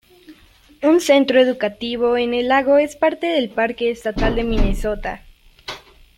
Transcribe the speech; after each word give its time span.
Un 0.81 0.99
centro 0.99 1.39
educativo 1.39 2.17
en 2.17 2.33
el 2.33 2.47
lago 2.47 2.79
es 2.79 2.95
parte 2.95 3.27
del 3.27 3.51
parque 3.51 3.91
estatal 3.91 4.33
de 4.33 4.43
Minnesota. 4.43 5.21